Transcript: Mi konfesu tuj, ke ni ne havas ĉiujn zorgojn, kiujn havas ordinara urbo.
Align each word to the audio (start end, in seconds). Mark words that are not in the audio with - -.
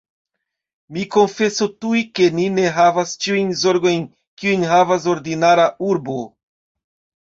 Mi 0.95 1.03
konfesu 1.15 1.67
tuj, 1.85 2.01
ke 2.21 2.31
ni 2.39 2.49
ne 2.57 2.65
havas 2.79 3.13
ĉiujn 3.27 3.55
zorgojn, 3.63 4.03
kiujn 4.43 4.69
havas 4.75 5.11
ordinara 5.17 5.73
urbo. 5.95 6.23